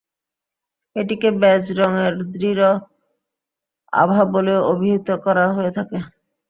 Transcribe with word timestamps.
এটিকে 0.95 1.29
বেজ 1.41 1.63
রঙের 1.79 2.13
গূঢ় 2.31 2.69
আভা 3.93 4.21
বলেও 4.33 4.59
অভিহিত 4.71 5.07
করা 5.25 5.45
হয়ে 5.55 5.71
থাকে। 5.77 5.97